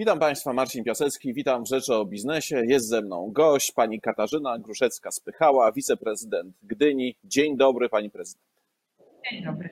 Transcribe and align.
Witam 0.00 0.18
Państwa, 0.18 0.52
Marcin 0.52 0.84
Piasecki, 0.84 1.34
witam 1.34 1.64
w 1.64 1.68
Rzeczy 1.68 1.94
o 1.94 2.04
Biznesie. 2.04 2.62
Jest 2.66 2.88
ze 2.88 3.02
mną 3.02 3.30
gość, 3.32 3.72
pani 3.72 4.00
Katarzyna 4.00 4.58
Gruszecka-Spychała, 4.58 5.72
wiceprezydent 5.72 6.54
Gdyni. 6.62 7.16
Dzień 7.24 7.56
dobry, 7.56 7.88
pani 7.88 8.10
prezydent. 8.10 8.46
Dzień 9.30 9.44
dobry. 9.44 9.70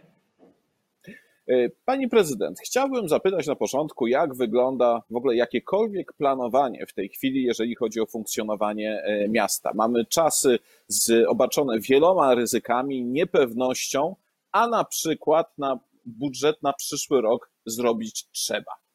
E, 1.48 1.68
pani 1.84 2.08
prezydent, 2.08 2.60
chciałbym 2.60 3.08
zapytać 3.08 3.46
na 3.46 3.56
początku, 3.56 4.06
jak 4.06 4.34
wygląda 4.34 5.02
w 5.10 5.16
ogóle 5.16 5.36
jakiekolwiek 5.36 6.12
planowanie 6.12 6.86
w 6.86 6.92
tej 6.92 7.08
chwili, 7.08 7.42
jeżeli 7.42 7.74
chodzi 7.74 8.00
o 8.00 8.06
funkcjonowanie 8.06 9.02
e, 9.02 9.28
miasta. 9.28 9.72
Mamy 9.74 10.04
czasy 10.04 10.58
z, 10.88 11.28
obarczone 11.28 11.80
wieloma 11.80 12.34
ryzykami, 12.34 13.04
niepewnością, 13.04 14.16
a 14.52 14.68
na 14.68 14.84
przykład 14.84 15.58
na 15.58 15.78
budżet 16.06 16.62
na 16.62 16.72
przyszły 16.72 17.20
rok 17.20 17.50
zrobić 17.66 18.26
trzeba. 18.32 18.87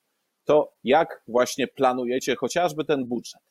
To 0.43 0.73
jak 0.83 1.23
właśnie 1.27 1.67
planujecie 1.67 2.35
chociażby 2.35 2.85
ten 2.85 3.05
budżet? 3.05 3.41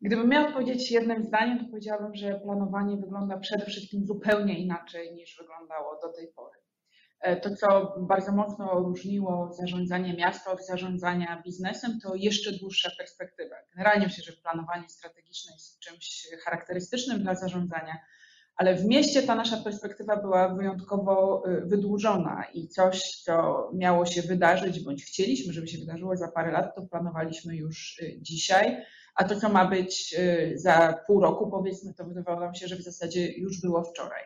Gdybym 0.00 0.28
miała 0.28 0.48
odpowiedzieć 0.48 0.90
jednym 0.90 1.24
zdaniem, 1.24 1.58
to 1.58 1.64
powiedziałabym, 1.70 2.14
że 2.14 2.40
planowanie 2.40 2.96
wygląda 2.96 3.38
przede 3.38 3.66
wszystkim 3.66 4.06
zupełnie 4.06 4.58
inaczej 4.58 5.14
niż 5.14 5.36
wyglądało 5.36 6.00
do 6.02 6.12
tej 6.12 6.28
pory. 6.28 6.58
E, 7.20 7.36
to, 7.36 7.56
co 7.56 7.94
bardzo 8.00 8.32
mocno 8.32 8.74
różniło 8.74 9.52
zarządzanie 9.52 10.14
miasta 10.14 10.52
od 10.52 10.66
zarządzania 10.66 11.42
biznesem, 11.44 11.98
to 12.02 12.14
jeszcze 12.14 12.52
dłuższa 12.52 12.90
perspektywa. 12.98 13.56
Generalnie 13.74 14.06
myślę, 14.06 14.24
że 14.24 14.32
planowanie 14.32 14.88
strategiczne 14.88 15.52
jest 15.52 15.78
czymś 15.78 16.28
charakterystycznym 16.44 17.22
dla 17.22 17.34
zarządzania, 17.34 17.96
ale 18.56 18.74
w 18.76 18.84
mieście 18.84 19.22
ta 19.22 19.34
nasza 19.34 19.56
perspektywa 19.56 20.16
była 20.16 20.54
wyjątkowo 20.54 21.42
y, 21.48 21.60
wydłużona 21.66 22.44
i 22.54 22.68
coś, 22.68 23.22
co 23.24 23.68
miało 23.74 24.06
się 24.06 24.22
wydarzyć, 24.22 24.80
bądź 24.80 25.04
chcieliśmy, 25.04 25.52
żeby 25.52 25.68
się 25.68 25.78
wydarzyło 25.78 26.16
za 26.16 26.28
parę 26.28 26.52
lat, 26.52 26.74
to 26.74 26.82
planowaliśmy 26.82 27.56
już 27.56 27.98
y, 28.02 28.18
dzisiaj, 28.20 28.82
a 29.14 29.24
to, 29.24 29.40
co 29.40 29.48
ma 29.48 29.64
być 29.68 30.14
y, 30.18 30.58
za 30.58 30.94
pół 31.06 31.20
roku, 31.20 31.50
powiedzmy, 31.50 31.94
to 31.94 32.04
wydawało 32.04 32.40
nam 32.40 32.54
się, 32.54 32.68
że 32.68 32.76
w 32.76 32.82
zasadzie 32.82 33.32
już 33.32 33.60
było 33.60 33.84
wczoraj. 33.84 34.22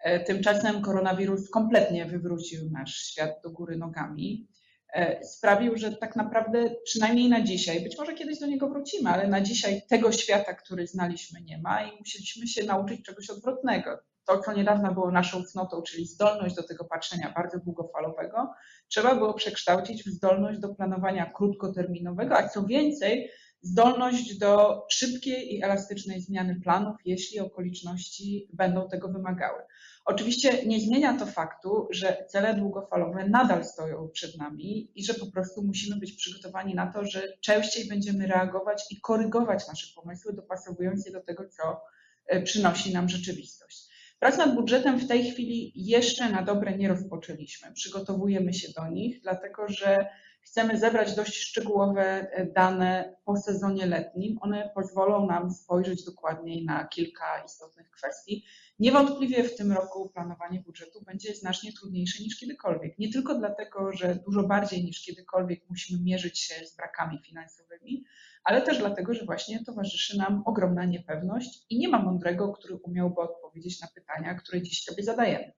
E, 0.00 0.20
tymczasem 0.20 0.82
koronawirus 0.82 1.50
kompletnie 1.50 2.06
wywrócił 2.06 2.70
nasz 2.70 2.94
świat 2.94 3.30
do 3.42 3.50
góry 3.50 3.76
nogami. 3.76 4.48
E, 4.92 5.24
sprawił, 5.24 5.78
że 5.78 5.92
tak 5.92 6.16
naprawdę 6.16 6.70
przynajmniej 6.84 7.28
na 7.28 7.40
dzisiaj, 7.40 7.80
być 7.80 7.98
może 7.98 8.14
kiedyś 8.14 8.38
do 8.38 8.46
niego 8.46 8.68
wrócimy, 8.68 9.10
ale 9.10 9.28
na 9.28 9.40
dzisiaj 9.40 9.82
tego 9.88 10.12
świata, 10.12 10.54
który 10.54 10.86
znaliśmy, 10.86 11.40
nie 11.40 11.58
ma 11.58 11.82
i 11.82 11.98
musieliśmy 11.98 12.46
się 12.46 12.64
nauczyć 12.64 13.02
czegoś 13.02 13.30
odwrotnego. 13.30 13.98
To, 14.26 14.40
co 14.40 14.52
niedawno 14.52 14.94
było 14.94 15.10
naszą 15.10 15.42
cnotą, 15.44 15.82
czyli 15.82 16.06
zdolność 16.06 16.54
do 16.54 16.62
tego 16.62 16.84
patrzenia 16.84 17.32
bardzo 17.36 17.58
długofalowego, 17.58 18.52
trzeba 18.88 19.14
było 19.14 19.34
przekształcić 19.34 20.04
w 20.04 20.08
zdolność 20.08 20.60
do 20.60 20.74
planowania 20.74 21.30
krótkoterminowego, 21.34 22.38
a 22.38 22.48
co 22.48 22.62
więcej, 22.62 23.30
zdolność 23.62 24.38
do 24.38 24.82
szybkiej 24.90 25.54
i 25.54 25.64
elastycznej 25.64 26.20
zmiany 26.20 26.60
planów, 26.60 26.96
jeśli 27.04 27.40
okoliczności 27.40 28.48
będą 28.52 28.88
tego 28.88 29.08
wymagały. 29.08 29.62
Oczywiście 30.04 30.66
nie 30.66 30.80
zmienia 30.80 31.18
to 31.18 31.26
faktu, 31.26 31.88
że 31.90 32.24
cele 32.28 32.54
długofalowe 32.54 33.28
nadal 33.28 33.64
stoją 33.64 34.08
przed 34.08 34.38
nami 34.38 34.90
i 34.94 35.04
że 35.04 35.14
po 35.14 35.26
prostu 35.26 35.62
musimy 35.62 35.96
być 35.96 36.12
przygotowani 36.12 36.74
na 36.74 36.92
to, 36.92 37.04
że 37.04 37.22
częściej 37.40 37.88
będziemy 37.88 38.26
reagować 38.26 38.84
i 38.90 39.00
korygować 39.00 39.68
nasze 39.68 39.86
pomysły, 39.94 40.32
dopasowując 40.32 41.06
je 41.06 41.12
do 41.12 41.20
tego, 41.20 41.48
co 41.48 41.80
e, 42.26 42.42
przynosi 42.42 42.92
nam 42.92 43.08
rzeczywistość. 43.08 43.90
Prac 44.18 44.38
nad 44.38 44.54
budżetem 44.54 44.98
w 44.98 45.08
tej 45.08 45.30
chwili 45.30 45.72
jeszcze 45.74 46.30
na 46.30 46.42
dobre 46.42 46.78
nie 46.78 46.88
rozpoczęliśmy. 46.88 47.72
Przygotowujemy 47.72 48.54
się 48.54 48.68
do 48.76 48.88
nich, 48.88 49.20
dlatego 49.22 49.68
że 49.68 50.06
chcemy 50.42 50.78
zebrać 50.78 51.14
dość 51.14 51.36
szczegółowe 51.36 52.02
e, 52.02 52.46
dane 52.46 53.16
po 53.24 53.36
sezonie 53.36 53.86
letnim. 53.86 54.38
One 54.40 54.70
pozwolą 54.74 55.26
nam 55.26 55.50
spojrzeć 55.50 56.04
dokładniej 56.04 56.64
na 56.64 56.84
kilka 56.84 57.42
istotnych 57.46 57.90
kwestii. 57.90 58.44
Niewątpliwie 58.78 59.44
w 59.44 59.56
tym 59.56 59.72
roku 59.72 60.08
planowanie 60.08 60.60
budżetu 60.60 61.02
będzie 61.04 61.34
znacznie 61.34 61.72
trudniejsze 61.72 62.22
niż 62.22 62.40
kiedykolwiek. 62.40 62.98
Nie 62.98 63.12
tylko 63.12 63.34
dlatego, 63.34 63.92
że 63.92 64.14
dużo 64.14 64.42
bardziej 64.42 64.84
niż 64.84 65.04
kiedykolwiek 65.04 65.60
musimy 65.68 66.02
mierzyć 66.02 66.38
się 66.38 66.66
z 66.66 66.76
brakami 66.76 67.18
finansowymi, 67.26 68.04
ale 68.44 68.62
też 68.62 68.78
dlatego, 68.78 69.14
że 69.14 69.24
właśnie 69.24 69.64
towarzyszy 69.64 70.18
nam 70.18 70.42
ogromna 70.46 70.84
niepewność 70.84 71.66
i 71.70 71.78
nie 71.78 71.88
ma 71.88 72.02
mądrego, 72.02 72.52
który 72.52 72.76
umiałby 72.76 73.20
odpowiedzieć 73.20 73.80
na 73.80 73.88
pytania, 73.94 74.34
które 74.34 74.62
dziś 74.62 74.84
sobie 74.84 75.02
zadajemy. 75.02 75.52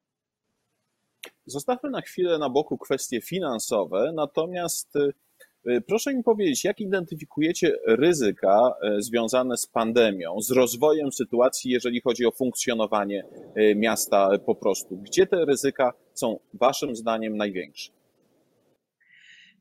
Zostawmy 1.46 1.90
na 1.90 2.00
chwilę 2.00 2.38
na 2.38 2.50
boku 2.50 2.78
kwestie 2.78 3.20
finansowe, 3.20 4.12
natomiast 4.14 4.96
y, 4.96 5.12
y, 5.70 5.80
proszę 5.80 6.14
mi 6.14 6.22
powiedzieć, 6.22 6.64
jak 6.64 6.80
identyfikujecie 6.80 7.76
ryzyka 7.86 8.74
y, 8.98 9.02
związane 9.02 9.56
z 9.56 9.66
pandemią, 9.66 10.40
z 10.40 10.50
rozwojem 10.50 11.12
sytuacji, 11.12 11.70
jeżeli 11.70 12.00
chodzi 12.00 12.26
o 12.26 12.30
funkcjonowanie 12.30 13.24
miasta 13.76 14.38
po 14.46 14.54
prostu? 14.54 14.96
Gdzie 14.96 15.26
te 15.26 15.44
ryzyka 15.44 15.92
są 16.14 16.38
Waszym 16.54 16.96
zdaniem 16.96 17.36
największe? 17.36 18.01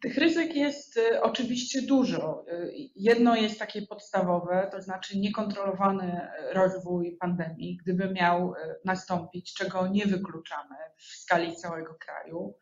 Tych 0.02 0.18
ryzyk 0.18 0.56
jest 0.56 0.98
y, 0.98 1.22
oczywiście 1.22 1.82
dużo. 1.82 2.46
Y, 2.48 2.72
jedno 2.96 3.36
jest 3.36 3.60
takie 3.60 3.82
podstawowe, 3.82 4.70
to 4.72 4.82
znaczy 4.82 5.20
niekontrolowany 5.20 6.22
rozwój 6.54 7.18
pandemii, 7.18 7.78
gdyby 7.78 8.10
miał 8.10 8.54
y, 8.54 8.58
nastąpić, 8.86 9.54
czego 9.54 9.88
nie 9.88 10.06
wykluczamy 10.06 10.76
w 10.98 11.04
skali 11.04 11.56
całego 11.56 11.96
kraju, 11.96 12.56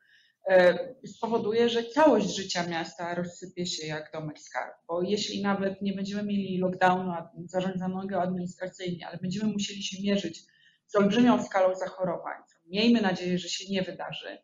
spowoduje, 1.05 1.69
że 1.69 1.83
całość 1.83 2.35
życia 2.35 2.67
miasta 2.67 3.15
rozsypie 3.15 3.65
się 3.65 3.87
jak 3.87 4.11
domek 4.13 4.39
skarb. 4.39 4.73
Bo 4.87 5.01
jeśli 5.01 5.41
nawet 5.41 5.81
nie 5.81 5.93
będziemy 5.93 6.23
mieli 6.23 6.57
lockdownu 6.57 7.13
zarządzanego 7.45 8.21
administracyjnie, 8.21 9.07
ale 9.07 9.17
będziemy 9.17 9.53
musieli 9.53 9.83
się 9.83 10.03
mierzyć 10.03 10.41
z 10.87 10.95
olbrzymią 10.95 11.43
skalą 11.43 11.75
zachorowań, 11.75 12.37
miejmy 12.67 13.01
nadzieję, 13.01 13.37
że 13.37 13.49
się 13.49 13.73
nie 13.73 13.81
wydarzy, 13.81 14.37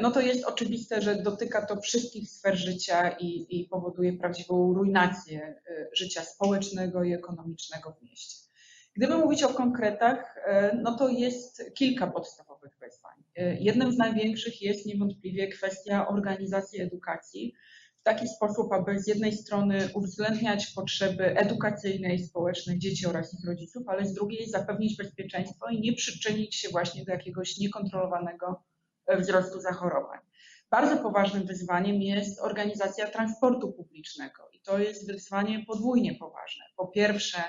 no 0.00 0.10
to 0.10 0.20
jest 0.20 0.44
oczywiste, 0.44 1.02
że 1.02 1.22
dotyka 1.22 1.66
to 1.66 1.80
wszystkich 1.80 2.30
sfer 2.30 2.56
życia 2.56 3.10
i, 3.10 3.60
i 3.60 3.68
powoduje 3.68 4.12
prawdziwą 4.12 4.74
rujnację 4.74 5.40
e, 5.40 5.88
życia 5.92 6.22
społecznego 6.22 7.04
i 7.04 7.12
ekonomicznego 7.12 7.92
w 7.92 8.02
mieście. 8.02 8.36
Gdyby 8.96 9.16
mówić 9.16 9.42
o 9.42 9.48
konkretach, 9.48 10.36
e, 10.46 10.76
no 10.82 10.98
to 10.98 11.08
jest 11.08 11.74
kilka 11.74 12.06
podstawowych 12.06 12.78
wyzwań. 12.80 13.18
Jednym 13.60 13.92
z 13.92 13.96
największych 13.96 14.62
jest 14.62 14.86
niewątpliwie 14.86 15.48
kwestia 15.48 16.08
organizacji 16.08 16.80
edukacji 16.80 17.54
w 18.00 18.02
taki 18.02 18.28
sposób, 18.28 18.72
aby 18.72 19.00
z 19.00 19.06
jednej 19.06 19.32
strony 19.32 19.88
uwzględniać 19.94 20.66
potrzeby 20.66 21.24
edukacyjne 21.24 22.14
i 22.14 22.24
społeczne 22.24 22.78
dzieci 22.78 23.06
oraz 23.06 23.34
ich 23.34 23.46
rodziców, 23.46 23.88
ale 23.88 24.06
z 24.06 24.14
drugiej 24.14 24.50
zapewnić 24.50 24.96
bezpieczeństwo 24.96 25.68
i 25.68 25.80
nie 25.80 25.92
przyczynić 25.92 26.54
się 26.54 26.68
właśnie 26.68 27.04
do 27.04 27.12
jakiegoś 27.12 27.58
niekontrolowanego 27.58 28.62
wzrostu 29.16 29.60
zachorowań. 29.60 30.18
Bardzo 30.70 30.96
poważnym 30.96 31.46
wyzwaniem 31.46 32.02
jest 32.02 32.40
organizacja 32.40 33.06
transportu 33.10 33.72
publicznego 33.72 34.48
i 34.52 34.60
to 34.60 34.78
jest 34.78 35.06
wyzwanie 35.06 35.64
podwójnie 35.66 36.14
poważne. 36.14 36.64
Po 36.76 36.86
pierwsze, 36.86 37.42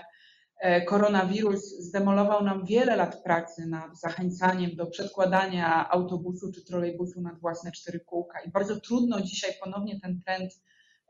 e, 0.60 0.82
koronawirus 0.82 1.80
zdemolował 1.80 2.44
nam 2.44 2.66
wiele 2.66 2.96
lat 2.96 3.24
pracy 3.24 3.66
nad 3.66 4.00
zachęcaniem 4.00 4.76
do 4.76 4.86
przedkładania 4.86 5.90
autobusu 5.90 6.52
czy 6.52 6.66
trolejbusu 6.66 7.22
nad 7.22 7.40
własne 7.40 7.72
cztery 7.72 8.00
kółka 8.00 8.40
i 8.42 8.52
bardzo 8.52 8.80
trudno 8.80 9.22
dzisiaj 9.22 9.52
ponownie 9.64 10.00
ten 10.00 10.22
trend 10.26 10.52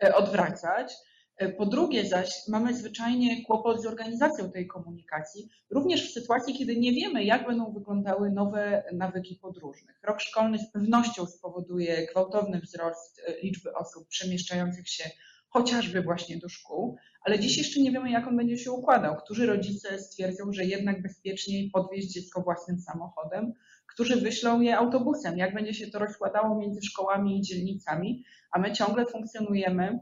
e, 0.04 0.16
odwracać. 0.16 0.94
E, 1.40 1.50
po 1.50 1.66
drugie 1.66 2.06
zaś 2.10 2.48
mamy 2.48 2.74
zwyczajnie 2.74 3.46
kłopot 3.46 3.82
z 3.82 3.86
organizacją 3.86 4.52
tej 4.52 4.68
komunikacji, 4.68 5.50
również 5.70 6.10
w 6.10 6.14
sytuacji, 6.14 6.54
kiedy 6.54 6.78
nie 6.78 6.92
wiemy, 6.94 7.24
jak 7.24 7.48
będą 7.48 7.74
wyglądały 7.74 8.32
nowe 8.32 8.84
nawyki 8.94 9.36
podróżnych. 9.36 10.00
Rok 10.04 10.22
szkolny 10.22 10.60
z 10.60 10.72
pewnością 10.72 11.26
spowoduje 11.26 12.08
gwałtowny 12.12 12.60
wzrost 12.60 13.22
e, 13.28 13.42
liczby 13.42 13.74
osób 13.74 14.08
przemieszczających 14.08 14.90
się 14.90 15.04
chociażby 15.50 16.02
właśnie 16.02 16.38
do 16.38 16.50
szkół, 16.50 16.98
ale 17.24 17.40
dziś 17.40 17.58
jeszcze 17.58 17.80
nie 17.80 17.92
wiemy, 17.92 18.12
jak 18.12 18.28
on 18.28 18.38
będzie 18.38 18.58
się 18.58 18.72
układał. 18.72 19.16
Którzy 19.16 19.46
rodzice 19.46 20.00
stwierdzą, 20.00 20.54
że 20.54 20.66
jednak 20.66 21.02
bezpieczniej 21.02 21.70
podwieźć 21.70 22.14
dziecko 22.14 22.42
własnym 22.42 22.80
samochodem, 22.80 23.54
którzy 23.88 24.22
wyślą 24.22 24.62
je 24.62 24.78
autobusem, 24.78 25.38
jak 25.38 25.54
będzie 25.54 25.74
się 25.74 25.88
to 25.88 26.00
rozkładało 26.00 26.56
między 26.56 26.82
szkołami 26.82 27.38
i 27.38 27.42
dzielnicami, 27.42 28.24
a 28.52 28.60
my 28.60 28.72
ciągle 28.74 29.06
funkcjonujemy 29.06 30.00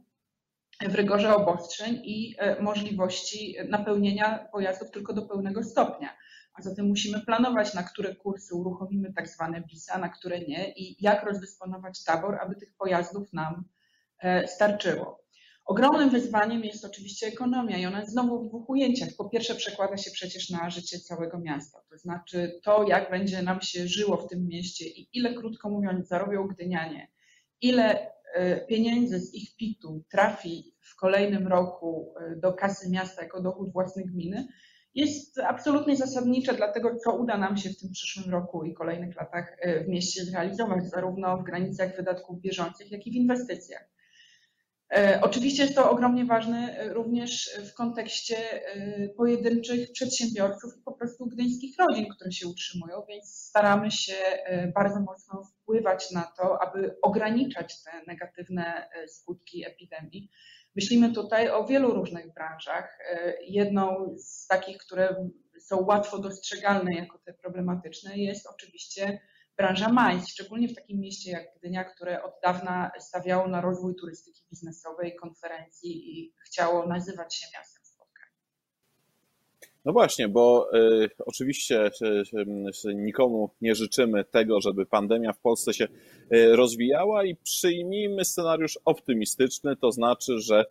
w 0.81 0.95
rygorze 0.95 1.35
obostrzeń 1.35 2.01
i 2.03 2.35
e, 2.38 2.62
możliwości 2.62 3.56
napełnienia 3.69 4.47
pojazdów 4.51 4.91
tylko 4.91 5.13
do 5.13 5.21
pełnego 5.21 5.63
stopnia. 5.63 6.18
A 6.53 6.62
zatem 6.62 6.88
musimy 6.88 7.21
planować, 7.21 7.74
na 7.74 7.83
które 7.83 8.15
kursy 8.15 8.56
uruchomimy 8.56 9.13
tak 9.13 9.27
zwane 9.27 9.62
BISA, 9.62 9.97
na 9.97 10.09
które 10.09 10.39
nie 10.39 10.71
i 10.71 11.03
jak 11.03 11.24
rozdysponować 11.24 12.03
tabor, 12.03 12.38
aby 12.41 12.56
tych 12.56 12.74
pojazdów 12.77 13.33
nam 13.33 13.63
e, 14.19 14.47
starczyło. 14.47 15.27
Ogromnym 15.65 16.09
wyzwaniem 16.09 16.63
jest 16.63 16.85
oczywiście 16.85 17.27
ekonomia 17.27 17.77
i 17.77 17.85
ona 17.85 18.06
znowu 18.06 18.44
w 18.44 18.47
dwóch 18.47 18.69
ujęciach. 18.69 19.09
Po 19.18 19.29
pierwsze 19.29 19.56
przekłada 19.56 19.97
się 19.97 20.12
przecież 20.12 20.50
na 20.50 20.69
życie 20.69 21.00
całego 21.00 21.39
miasta, 21.39 21.81
to 21.89 21.97
znaczy 21.97 22.59
to, 22.63 22.83
jak 22.83 23.12
będzie 23.12 23.41
nam 23.41 23.62
się 23.62 23.88
żyło 23.88 24.18
w 24.18 24.27
tym 24.27 24.47
mieście 24.47 24.85
i 24.85 25.09
ile, 25.13 25.33
krótko 25.33 25.69
mówiąc, 25.69 26.07
zarobią 26.07 26.47
gdynianie, 26.47 27.12
ile 27.62 28.12
pieniędzy 28.69 29.19
z 29.19 29.33
ich 29.33 29.56
PIT-u 29.56 30.03
trafi 30.12 30.75
w 30.81 30.95
kolejnym 30.95 31.47
roku 31.47 32.13
do 32.38 32.53
kasy 32.53 32.89
miasta 32.89 33.24
jako 33.24 33.41
dochód 33.41 33.71
własny 33.74 34.03
gminy, 34.03 34.47
jest 34.95 35.39
absolutnie 35.39 35.95
zasadnicze 35.95 36.53
dla 36.53 36.71
tego, 36.71 36.95
co 36.95 37.18
uda 37.18 37.38
nam 37.38 37.57
się 37.57 37.69
w 37.69 37.79
tym 37.79 37.91
przyszłym 37.91 38.31
roku 38.31 38.63
i 38.63 38.74
kolejnych 38.74 39.15
latach 39.15 39.57
w 39.85 39.88
mieście 39.88 40.25
zrealizować, 40.25 40.89
zarówno 40.89 41.38
w 41.38 41.44
granicach 41.44 41.95
wydatków 41.95 42.41
bieżących, 42.41 42.91
jak 42.91 43.07
i 43.07 43.12
w 43.12 43.15
inwestycjach. 43.15 43.89
E, 44.95 45.19
oczywiście 45.22 45.63
jest 45.63 45.75
to 45.75 45.92
ogromnie 45.92 46.25
ważne 46.25 46.78
e, 46.78 46.94
również 46.94 47.60
w 47.72 47.74
kontekście 47.74 48.38
e, 48.38 49.10
pojedynczych 49.10 49.92
przedsiębiorców 49.92 50.78
i 50.78 50.81
po 50.81 50.92
prostu 50.92 51.25
gdyńskich 51.25 51.75
rodzin, 51.80 52.06
które 52.16 52.31
się 52.31 52.48
utrzymują, 52.48 53.04
więc 53.10 53.30
staramy 53.30 53.92
się 53.92 54.13
bardzo 54.75 55.00
mocno 55.00 55.44
wpływać 55.44 56.12
na 56.12 56.31
to, 56.38 56.62
aby 56.62 56.95
ograniczać 57.01 57.84
te 57.84 57.92
negatywne 58.07 58.89
skutki 59.07 59.66
epidemii. 59.66 60.30
Myślimy 60.75 61.13
tutaj 61.13 61.50
o 61.50 61.66
wielu 61.66 61.94
różnych 61.94 62.34
branżach. 62.34 62.98
Jedną 63.48 64.16
z 64.18 64.48
takich, 64.48 64.78
które 64.78 65.16
są 65.60 65.86
łatwo 65.86 66.19
dostrzegalne 66.19 66.94
jako 66.94 67.19
te 67.19 67.34
problematyczne, 67.34 68.18
jest 68.18 68.48
oczywiście 68.48 69.19
branża 69.57 69.89
MAIS, 69.89 70.27
szczególnie 70.27 70.68
w 70.68 70.75
takim 70.75 71.00
mieście 71.00 71.31
jak 71.31 71.45
Gdynia, 71.59 71.83
które 71.83 72.24
od 72.24 72.33
dawna 72.44 72.92
stawiało 73.00 73.48
na 73.48 73.62
rozwój 73.62 73.95
turystyki 73.95 74.44
biznesowej, 74.51 75.15
konferencji 75.15 76.19
i 76.19 76.33
chciało 76.45 76.88
nazywać 76.88 77.36
się 77.36 77.48
miastem 77.57 77.86
spotkań. 77.86 78.27
No 79.86 79.94
właśnie, 79.94 80.27
bo 80.27 80.69
y, 80.74 81.09
oczywiście 81.25 81.86
y, 82.86 82.95
nikomu 82.95 83.50
nie 83.62 83.75
życzymy 83.75 84.25
tego, 84.25 84.62
żeby 84.62 84.86
pandemia 84.86 85.33
w 85.33 85.39
Polsce 85.39 85.74
się 85.74 85.88
y, 86.33 86.56
rozwijała 86.56 87.25
i 87.25 87.36
przyjmijmy 87.36 88.25
scenariusz 88.25 88.80
optymistyczny, 88.86 89.75
to 89.75 89.92
znaczy, 89.92 90.39
że 90.39 90.65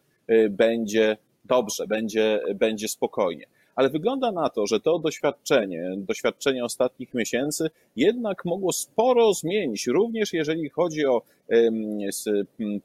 będzie 0.51 1.17
dobrze, 1.45 1.87
będzie, 1.87 2.41
będzie 2.55 2.89
spokojnie 2.89 3.47
ale 3.77 3.91
wygląda 3.91 4.33
na 4.33 4.51
to, 4.51 4.67
że 4.67 4.81
to 4.81 4.99
doświadczenie, 4.99 5.95
doświadczenie 5.97 6.65
ostatnich 6.65 7.15
miesięcy 7.15 7.71
jednak 7.97 8.45
mogło 8.45 8.73
sporo 8.73 9.35
zmienić, 9.35 9.87
również 9.87 10.33
jeżeli 10.33 10.69
chodzi 10.69 11.07
o 11.07 11.23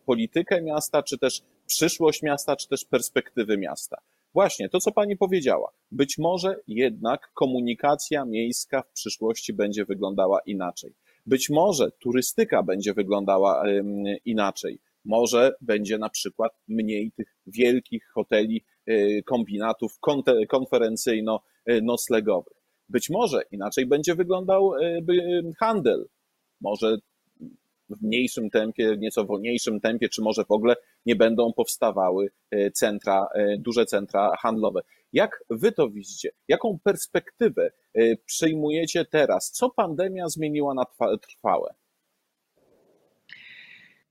politykę 0.06 0.62
miasta, 0.62 1.04
czy 1.04 1.18
też 1.18 1.42
przyszłość 1.68 2.22
miasta, 2.22 2.56
czy 2.56 2.68
też 2.68 2.86
perspektywy 2.86 3.58
miasta. 3.58 3.98
Właśnie 4.34 4.70
to, 4.70 4.80
co 4.80 4.92
pani 4.92 5.18
powiedziała. 5.18 5.72
Być 5.92 6.18
może 6.18 6.56
jednak 6.68 7.32
komunikacja 7.34 8.26
miejska 8.26 8.82
w 8.82 8.92
przyszłości 8.92 9.54
będzie 9.54 9.86
wyglądała 9.86 10.40
inaczej. 10.46 10.94
Być 11.26 11.50
może 11.50 11.92
turystyka 11.92 12.64
będzie 12.64 12.94
wyglądała 12.94 13.64
inaczej. 14.26 14.80
Może 15.06 15.56
będzie 15.62 15.98
na 15.98 16.10
przykład 16.10 16.52
mniej 16.68 17.12
tych 17.12 17.36
wielkich 17.48 18.08
hoteli 18.14 18.64
kombinatów 19.26 20.00
konferencyjno-noclegowych. 20.50 22.62
Być 22.90 23.10
może 23.10 23.42
inaczej 23.52 23.86
będzie 23.86 24.16
wyglądał 24.16 24.76
y, 24.76 25.04
handel. 25.60 26.08
Może 26.62 26.98
w 27.90 28.04
mniejszym 28.04 28.50
tempie, 28.50 28.98
nieco 28.98 29.26
wolniejszym 29.26 29.80
tempie, 29.80 30.10
czy 30.10 30.22
może 30.22 30.46
w 30.46 30.52
ogóle 30.52 30.76
nie 31.06 31.16
będą 31.16 31.54
powstawały 31.54 32.32
y, 32.56 32.72
centra, 32.72 33.28
duże 33.60 33.86
centra 33.86 34.36
handlowe. 34.40 34.82
Jak 35.14 35.44
wy 35.50 35.72
to 35.72 35.90
widzicie? 35.90 36.32
Jaką 36.48 36.80
perspektywę 36.84 37.72
przyjmujecie 38.26 39.06
teraz? 39.06 39.52
Co 39.52 39.70
pandemia 39.70 40.30
zmieniła 40.30 40.74
na 40.74 40.86
trwałe? 41.18 41.74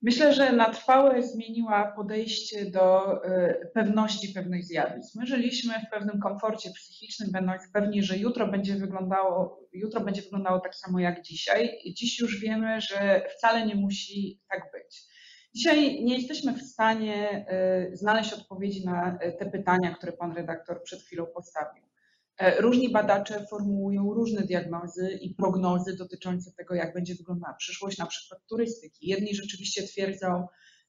Myślę, 0.02 0.34
że 0.34 0.52
na 0.52 0.70
trwałe 0.70 1.22
zmieniła 1.22 1.92
podejście 1.96 2.70
do 2.70 3.16
e, 3.24 3.54
pewności 3.74 4.28
pewnych 4.34 4.64
zjawisk. 4.64 5.14
My 5.14 5.26
żyliśmy 5.26 5.74
w 5.74 5.90
pewnym 5.90 6.20
komforcie 6.20 6.70
psychicznym, 6.70 7.30
będąc 7.32 7.62
pewni, 7.72 8.02
że 8.02 8.16
jutro 8.16 8.48
będzie 8.48 8.74
wyglądało, 8.74 9.60
jutro 9.72 10.00
będzie 10.00 10.22
wyglądało 10.22 10.60
tak 10.60 10.74
samo 10.74 11.00
jak 11.00 11.22
dzisiaj. 11.22 11.78
Dziś 11.96 12.20
już 12.20 12.40
wiemy, 12.40 12.80
że 12.80 13.22
wcale 13.36 13.66
nie 13.66 13.74
musi 13.74 14.40
tak 14.50 14.72
być. 14.72 15.02
Dzisiaj 15.54 16.04
nie 16.04 16.16
jesteśmy 16.18 16.52
w 16.52 16.62
stanie 16.62 17.46
e, 17.48 17.96
znaleźć 17.96 18.32
odpowiedzi 18.32 18.86
na 18.86 19.18
e, 19.18 19.32
te 19.32 19.50
pytania, 19.50 19.94
które 19.94 20.12
pan 20.12 20.32
redaktor 20.32 20.82
przed 20.82 21.02
chwilą 21.02 21.26
postawił. 21.26 21.89
E, 22.40 22.60
różni 22.60 22.88
badacze 22.92 23.46
formułują 23.46 24.14
różne 24.14 24.42
diagnozy 24.42 25.18
i 25.22 25.34
prognozy 25.34 25.96
dotyczące 25.96 26.52
tego, 26.52 26.74
jak 26.74 26.94
będzie 26.94 27.14
wyglądała 27.14 27.54
przyszłość, 27.54 27.98
na 27.98 28.06
przykład 28.06 28.46
turystyki. 28.46 29.08
Jedni 29.08 29.34
rzeczywiście 29.34 29.82
twierdzą, 29.82 30.46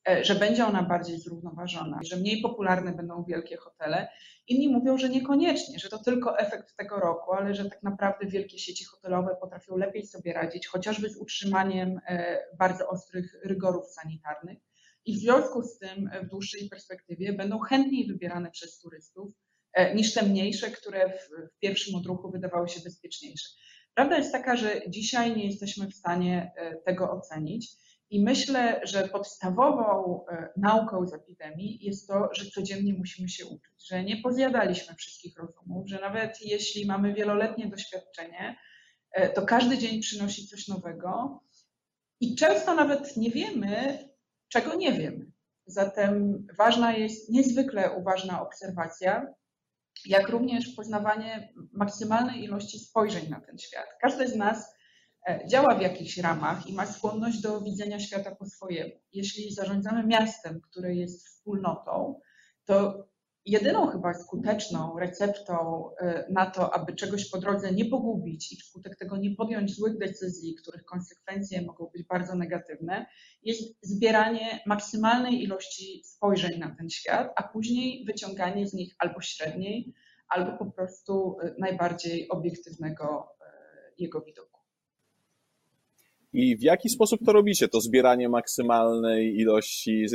e, 0.09 0.23
że 0.23 0.35
będzie 0.35 0.65
ona 0.65 0.83
bardziej 0.83 1.19
zrównoważona, 1.19 1.99
że 2.03 2.17
mniej 2.17 2.41
popularne 2.41 2.91
będą 2.91 3.23
wielkie 3.23 3.57
hotele. 3.57 4.07
Inni 4.47 4.67
mówią, 4.69 4.97
że 4.97 5.09
niekoniecznie, 5.09 5.79
że 5.79 5.89
to 5.89 5.97
tylko 5.97 6.39
efekt 6.39 6.75
tego 6.75 6.99
roku, 6.99 7.33
ale 7.33 7.55
że 7.55 7.69
tak 7.69 7.83
naprawdę 7.83 8.27
wielkie 8.27 8.59
sieci 8.59 8.85
hotelowe 8.85 9.35
potrafią 9.41 9.77
lepiej 9.77 10.07
sobie 10.07 10.33
radzić, 10.33 10.67
chociażby 10.67 11.09
z 11.09 11.17
utrzymaniem 11.17 11.99
e, 12.07 12.37
bardzo 12.59 12.87
ostrych 12.89 13.39
rygorów 13.43 13.87
sanitarnych. 13.87 14.57
I 15.05 15.13
w 15.13 15.19
związku 15.19 15.63
z 15.63 15.79
tym 15.79 16.09
w 16.23 16.29
dłuższej 16.29 16.69
perspektywie 16.69 17.33
będą 17.33 17.59
chętniej 17.59 18.07
wybierane 18.07 18.51
przez 18.51 18.79
turystów 18.79 19.33
niż 19.95 20.13
te 20.13 20.23
mniejsze, 20.23 20.71
które 20.71 21.09
w, 21.09 21.51
w 21.55 21.59
pierwszym 21.59 21.95
odruchu 21.95 22.31
wydawały 22.31 22.69
się 22.69 22.81
bezpieczniejsze. 22.81 23.49
Prawda 23.93 24.17
jest 24.17 24.31
taka, 24.31 24.55
że 24.55 24.81
dzisiaj 24.87 25.35
nie 25.35 25.45
jesteśmy 25.45 25.87
w 25.87 25.95
stanie 25.95 26.51
e, 26.55 26.75
tego 26.75 27.11
ocenić. 27.11 27.71
I 28.09 28.23
myślę, 28.23 28.81
że 28.83 29.07
podstawową 29.07 30.19
e, 30.27 30.49
nauką 30.57 31.07
z 31.07 31.13
epidemii 31.13 31.79
jest 31.81 32.07
to, 32.07 32.29
że 32.33 32.51
codziennie 32.51 32.93
musimy 32.93 33.29
się 33.29 33.45
uczyć, 33.45 33.87
że 33.87 34.03
nie 34.03 34.17
pozjadaliśmy 34.17 34.95
wszystkich 34.95 35.37
rozumów, 35.37 35.89
że 35.89 35.99
nawet 35.99 36.41
jeśli 36.41 36.85
mamy 36.85 37.13
wieloletnie 37.13 37.67
doświadczenie, 37.67 38.57
to 39.35 39.41
każdy 39.41 39.77
dzień 39.77 40.01
przynosi 40.01 40.47
coś 40.47 40.67
nowego 40.67 41.39
i 42.19 42.35
często 42.35 42.75
nawet 42.75 43.17
nie 43.17 43.29
wiemy, 43.29 43.99
czego 44.47 44.75
nie 44.75 44.93
wiemy. 44.93 45.31
Zatem 45.65 46.47
ważna 46.57 46.93
jest 46.97 47.29
niezwykle 47.29 47.91
uważna 47.91 48.41
obserwacja, 48.41 49.33
jak 50.05 50.29
również 50.29 50.69
poznawanie 50.75 51.53
maksymalnej 51.73 52.43
ilości 52.43 52.79
spojrzeń 52.79 53.29
na 53.29 53.41
ten 53.41 53.57
świat. 53.57 53.85
Każdy 54.01 54.27
z 54.27 54.35
nas 54.35 54.75
e, 55.27 55.47
działa 55.47 55.75
w 55.75 55.81
jakichś 55.81 56.17
ramach 56.17 56.67
i 56.67 56.73
ma 56.73 56.85
skłonność 56.85 57.41
do 57.41 57.61
widzenia 57.61 57.99
świata 57.99 58.35
po 58.35 58.45
swojemu. 58.45 58.91
Jeśli 59.13 59.53
zarządzamy 59.53 60.03
miastem, 60.03 60.61
które 60.61 60.95
jest 60.95 61.27
wspólnotą, 61.27 62.19
to 62.65 63.07
jedyną 63.45 63.87
chyba 63.87 64.13
skuteczną 64.13 64.99
receptą 64.99 65.85
e, 65.99 66.25
na 66.29 66.45
to, 66.45 66.73
aby 66.73 66.93
czegoś 66.93 67.29
po 67.29 67.37
drodze 67.37 67.71
nie 67.71 67.85
pogubić 67.85 68.51
i 68.51 68.57
wskutek 68.57 68.97
tego 68.97 69.17
nie 69.17 69.35
podjąć 69.35 69.75
złych 69.75 69.97
decyzji, 69.97 70.55
których 70.55 70.85
konsekwencje 70.85 71.61
mogą 71.61 71.89
być 71.93 72.03
bardzo 72.03 72.35
negatywne, 72.35 73.05
jest 73.43 73.77
zbieranie 73.81 74.59
maksymalnej 74.65 75.43
ilości 75.43 76.01
spojrzeń 76.03 76.59
na 76.59 76.75
ten 76.75 76.89
świat, 76.89 77.33
a 77.35 77.43
później 77.43 78.05
wyciąganie 78.05 78.67
z 78.67 78.73
nich 78.73 78.95
albo 78.99 79.21
średniej, 79.21 79.93
albo 80.27 80.57
po 80.57 80.71
prostu 80.71 81.37
e, 81.43 81.55
najbardziej 81.59 82.29
obiektywnego 82.29 83.27
e, 83.41 83.45
jego 83.97 84.21
widoku. 84.21 84.61
I 86.33 86.57
w 86.57 86.61
jaki 86.61 86.89
sposób 86.89 87.19
to 87.25 87.33
robicie, 87.33 87.67
to 87.67 87.81
zbieranie 87.81 88.29
maksymalnej 88.29 89.35
ilości 89.37 90.05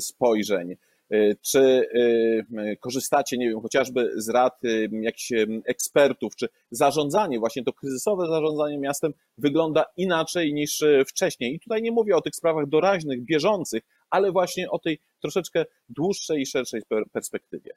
spojrzeń? 0.00 0.76
Y, 1.12 1.36
czy 1.42 1.60
y, 1.60 2.76
korzystacie, 2.80 3.38
nie 3.38 3.48
wiem, 3.48 3.60
chociażby 3.60 4.10
z 4.16 4.28
rad 4.28 4.64
y, 4.64 4.88
jakichś 4.92 5.32
ekspertów, 5.64 6.36
czy 6.36 6.48
zarządzanie, 6.70 7.38
właśnie 7.38 7.64
to 7.64 7.72
kryzysowe 7.72 8.26
zarządzanie 8.26 8.78
miastem 8.78 9.12
wygląda 9.38 9.84
inaczej 9.96 10.54
niż 10.54 10.84
wcześniej. 11.06 11.54
I 11.54 11.60
tutaj 11.60 11.82
nie 11.82 11.92
mówię 11.92 12.16
o 12.16 12.20
tych 12.20 12.34
sprawach 12.34 12.66
doraźnych, 12.66 13.24
bieżących, 13.24 13.82
ale 14.10 14.32
właśnie 14.32 14.70
o 14.70 14.78
tej 14.78 15.00
troszeczkę 15.20 15.64
dłuższej 15.88 16.40
i 16.40 16.46
szerszej 16.46 16.82
perspektywie. 17.12 17.70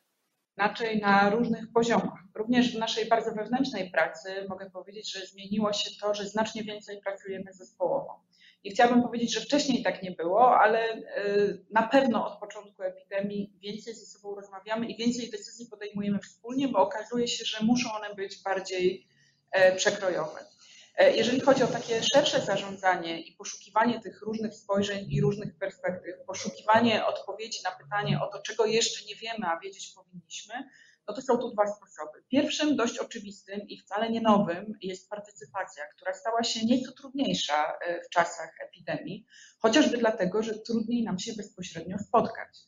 Inaczej 0.57 0.99
na 0.99 1.29
różnych 1.29 1.71
poziomach. 1.71 2.19
Również 2.35 2.75
w 2.75 2.79
naszej 2.79 3.07
bardzo 3.07 3.31
wewnętrznej 3.31 3.91
pracy 3.91 4.29
mogę 4.49 4.69
powiedzieć, 4.69 5.11
że 5.11 5.25
zmieniło 5.25 5.73
się 5.73 5.89
to, 6.01 6.13
że 6.13 6.25
znacznie 6.25 6.63
więcej 6.63 7.01
pracujemy 7.01 7.53
zespołowo. 7.53 8.19
I 8.63 8.71
chciałabym 8.71 9.03
powiedzieć, 9.03 9.33
że 9.33 9.41
wcześniej 9.41 9.83
tak 9.83 10.03
nie 10.03 10.11
było, 10.11 10.59
ale 10.59 10.93
y, 10.93 11.65
na 11.71 11.87
pewno 11.87 12.27
od 12.27 12.39
początku 12.39 12.83
epidemii 12.83 13.53
więcej 13.61 13.95
ze 13.95 14.05
sobą 14.05 14.35
rozmawiamy 14.35 14.85
i 14.85 14.97
więcej 14.97 15.29
decyzji 15.31 15.67
podejmujemy 15.69 16.19
wspólnie, 16.19 16.67
bo 16.67 16.79
okazuje 16.79 17.27
się, 17.27 17.45
że 17.45 17.65
muszą 17.65 17.93
one 17.93 18.15
być 18.15 18.43
bardziej 18.43 19.07
e, 19.51 19.75
przekrojowe. 19.75 20.45
E, 20.97 21.15
jeżeli 21.15 21.39
chodzi 21.39 21.63
o 21.63 21.67
takie 21.67 22.03
szersze 22.03 22.41
zarządzanie 22.41 23.21
i 23.21 23.35
poszukiwanie 23.35 23.99
tych 23.99 24.21
różnych 24.21 24.55
spojrzeń 24.55 25.05
i 25.09 25.21
różnych 25.21 25.57
perspektyw, 25.57 26.15
poszukiwanie 26.27 27.05
odpowiedzi 27.05 27.59
na 27.63 27.71
pytanie 27.71 28.19
o 28.21 28.27
to, 28.27 28.41
czego 28.41 28.65
jeszcze 28.65 29.05
nie 29.05 29.15
wiemy, 29.15 29.47
a 29.47 29.59
wiedzieć 29.59 29.93
powinniśmy, 29.95 30.53
no 31.07 31.13
to 31.13 31.21
są 31.21 31.37
tu 31.37 31.49
dwa 31.49 31.67
sposoby. 31.67 32.23
Pierwszym, 32.27 32.75
dość 32.75 32.97
oczywistym 32.99 33.61
i 33.67 33.79
wcale 33.79 34.11
nie 34.11 34.21
nowym, 34.21 34.73
jest 34.81 35.09
partycypacja, 35.09 35.83
która 35.95 36.13
stała 36.13 36.43
się 36.43 36.65
nieco 36.65 36.91
trudniejsza 36.91 37.73
e, 37.81 38.01
w 38.01 38.09
czasach 38.09 38.49
epidemii, 38.67 39.25
chociażby 39.59 39.97
dlatego, 39.97 40.43
że 40.43 40.59
trudniej 40.59 41.03
nam 41.03 41.19
się 41.19 41.33
bezpośrednio 41.33 41.99
spotkać. 41.99 42.59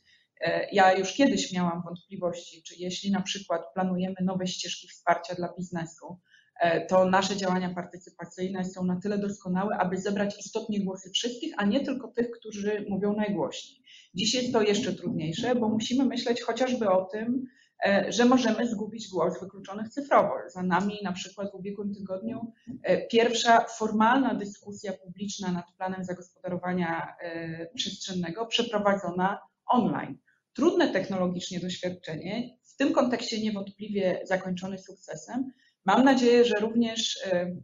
E, 0.41 0.67
ja 0.71 0.97
już 0.97 1.13
kiedyś 1.13 1.53
miałam 1.53 1.83
wątpliwości, 1.83 2.63
czy 2.63 2.75
jeśli 2.77 3.11
na 3.11 3.21
przykład 3.21 3.73
planujemy 3.73 4.15
nowe 4.21 4.47
ścieżki 4.47 4.87
wsparcia 4.87 5.35
dla 5.35 5.53
biznesu, 5.53 6.19
e, 6.59 6.85
to 6.85 7.05
nasze 7.05 7.37
działania 7.37 7.73
partycypacyjne 7.73 8.65
są 8.65 8.83
na 8.83 8.99
tyle 8.99 9.17
doskonałe, 9.17 9.77
aby 9.77 9.97
zebrać 9.97 10.39
istotnie 10.39 10.83
głosy 10.83 11.09
wszystkich, 11.09 11.53
a 11.57 11.65
nie 11.65 11.85
tylko 11.85 12.07
tych, 12.07 12.31
którzy 12.31 12.85
mówią 12.89 13.15
najgłośniej. 13.15 13.83
Dziś 14.13 14.33
jest 14.33 14.53
to 14.53 14.61
jeszcze 14.61 14.93
trudniejsze, 14.93 15.55
bo 15.55 15.69
musimy 15.69 16.05
myśleć 16.05 16.41
chociażby 16.41 16.89
o 16.89 17.05
tym, 17.05 17.45
że 18.09 18.25
możemy 18.25 18.67
zgubić 18.67 19.09
głos 19.09 19.39
wykluczonych 19.41 19.89
cyfrowo. 19.89 20.33
Za 20.47 20.63
nami 20.63 20.99
na 21.03 21.11
przykład 21.11 21.51
w 21.51 21.55
ubiegłym 21.55 21.93
tygodniu 21.93 22.53
pierwsza 23.11 23.65
formalna 23.77 24.33
dyskusja 24.33 24.93
publiczna 24.93 25.51
nad 25.51 25.65
planem 25.77 26.03
zagospodarowania 26.03 27.15
przestrzennego 27.75 28.45
przeprowadzona 28.45 29.39
online 29.65 30.17
trudne 30.55 30.87
technologicznie 30.87 31.59
doświadczenie, 31.59 32.57
w 32.63 32.75
tym 32.75 32.93
kontekście 32.93 33.41
niewątpliwie 33.41 34.21
zakończony 34.23 34.77
sukcesem. 34.77 35.51
Mam 35.85 36.03
nadzieję, 36.03 36.45
że 36.45 36.53
również 36.61 37.19
e, 37.25 37.55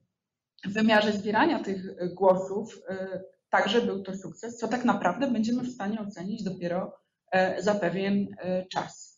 w 0.66 0.74
wymiarze 0.74 1.12
zbierania 1.12 1.64
tych 1.64 2.14
głosów 2.14 2.82
e, 2.90 3.22
także 3.50 3.82
był 3.82 4.04
to 4.04 4.18
sukces, 4.18 4.58
co 4.58 4.68
tak 4.68 4.86
naprawdę 4.86 5.32
będziemy 5.32 5.64
w 5.64 5.74
stanie 5.74 6.02
ocenić 6.02 6.44
dopiero 6.44 6.98
e, 7.32 7.62
za 7.62 7.76
pewien 7.76 8.28
czas. 8.72 9.11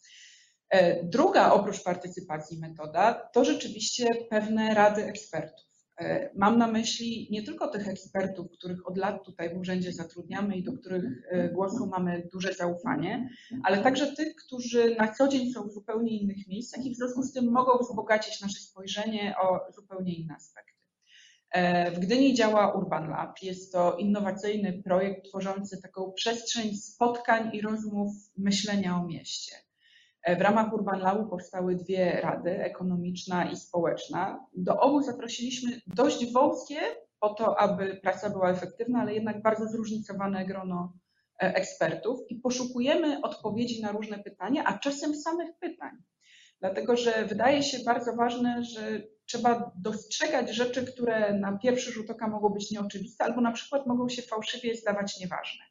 Druga 1.04 1.54
oprócz 1.54 1.84
partycypacji 1.84 2.60
metoda 2.60 3.30
to 3.34 3.46
rzeczywiście 3.46 4.08
pewne 4.30 4.74
rady 4.74 5.04
ekspertów. 5.04 5.74
E, 6.00 6.30
mam 6.36 6.58
na 6.58 6.68
myśli 6.68 7.28
nie 7.32 7.44
tylko 7.44 7.68
tych 7.68 7.88
ekspertów, 7.88 8.52
których 8.52 8.88
od 8.88 8.98
lat 8.98 9.26
tutaj 9.26 9.56
w 9.56 9.58
urzędzie 9.58 9.94
zatrudniamy 9.94 10.56
i 10.58 10.64
do 10.64 10.74
których 10.74 11.04
e, 11.30 11.50
głosu 11.50 11.88
mamy 11.88 12.30
duże 12.34 12.54
zaufanie, 12.54 13.30
ale 13.64 13.78
także 13.78 14.16
tych, 14.16 14.36
którzy 14.36 14.96
na 14.96 15.14
co 15.14 15.28
dzień 15.28 15.52
są 15.52 15.68
w 15.68 15.72
zupełnie 15.72 16.22
innych 16.22 16.48
miejscach 16.48 16.86
i 16.86 16.94
w 16.94 16.98
związku 16.98 17.24
z 17.24 17.34
tym 17.34 17.52
mogą 17.52 17.78
wzbogacić 17.78 18.42
nasze 18.42 18.60
spojrzenie 18.60 19.36
o 19.42 19.72
zupełnie 19.76 20.14
inne 20.14 20.36
aspekty. 20.36 20.74
E, 21.52 21.92
w 21.92 22.00
Gdyni 22.00 22.34
działa 22.34 22.74
Urban 22.74 23.10
Lab. 23.10 23.42
Jest 23.42 23.74
to 23.74 23.98
innowacyjny 23.98 24.84
projekt 24.84 25.26
tworzący 25.26 25.82
taką 25.82 26.12
przestrzeń 26.12 26.76
spotkań 26.76 27.50
i 27.54 27.62
rozmów 27.62 28.12
myślenia 28.38 28.98
o 28.98 29.06
mieście. 29.06 29.56
W 30.28 30.42
ramach 30.42 30.74
Urban 30.74 31.00
Labu 31.00 31.30
powstały 31.30 31.76
dwie 31.76 32.22
rady, 32.22 32.50
ekonomiczna 32.64 33.52
i 33.52 33.56
społeczna. 33.56 34.46
Do 34.56 34.80
obu 34.80 35.02
zaprosiliśmy 35.02 35.82
dość 35.88 36.32
wąskie 36.34 36.80
po 37.20 37.30
to, 37.30 37.60
aby 37.60 38.00
praca 38.04 38.30
była 38.30 38.52
efektywna, 38.52 39.02
ale 39.02 39.14
jednak 39.14 39.42
bardzo 39.42 39.68
zróżnicowane 39.68 40.46
grono 40.46 40.94
e, 41.44 41.56
ekspertów 41.56 42.20
i 42.30 42.36
poszukujemy 42.36 43.22
odpowiedzi 43.22 43.82
na 43.82 43.92
różne 43.92 44.20
pytania, 44.20 44.64
a 44.66 44.78
czasem 44.78 45.16
samych 45.16 45.50
pytań. 45.60 45.92
Dlatego, 46.60 46.98
że 46.98 47.26
wydaje 47.26 47.64
się 47.64 47.78
bardzo 47.86 48.16
ważne, 48.16 48.64
że 48.64 49.02
trzeba 49.26 49.72
dostrzegać 49.76 50.56
rzeczy, 50.56 50.86
które 50.86 51.34
na 51.40 51.58
pierwszy 51.58 51.92
rzut 51.92 52.10
oka 52.10 52.28
mogą 52.28 52.50
być 52.50 52.72
nieoczywiste, 52.72 53.24
albo 53.24 53.42
na 53.42 53.52
przykład 53.52 53.88
mogą 53.88 54.10
się 54.10 54.22
fałszywie 54.22 54.76
zdawać 54.76 55.20
nieważne. 55.20 55.64